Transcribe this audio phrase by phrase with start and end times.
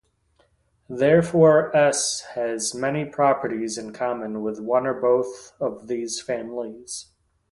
[0.89, 7.11] Therefore, "S" has many properties in common with one or both of these families.